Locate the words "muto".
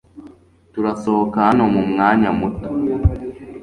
2.39-2.69